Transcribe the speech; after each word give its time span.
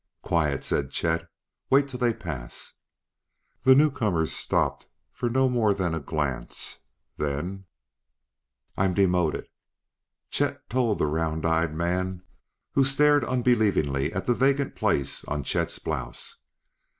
"Quiet!" 0.23 0.63
said 0.65 0.89
Chet. 0.89 1.29
"Wait 1.69 1.87
till 1.87 1.99
they 1.99 2.11
pass!" 2.11 2.73
The 3.61 3.75
newcomers 3.75 4.31
stopped 4.31 4.87
for 5.13 5.29
no 5.29 5.47
more 5.47 5.75
than 5.75 5.93
a 5.93 5.99
glance. 5.99 6.79
Then: 7.17 7.65
"I'm 8.75 8.95
demoted," 8.95 9.45
Chet 10.31 10.67
told 10.71 10.97
the 10.97 11.05
round 11.05 11.45
eyed 11.45 11.75
man 11.75 12.23
who 12.71 12.83
stared 12.83 13.23
unbelievingly 13.23 14.11
at 14.11 14.25
the 14.25 14.33
vacant 14.33 14.73
place 14.75 15.23
on 15.25 15.43
Chet's 15.43 15.77
blouse. 15.77 16.37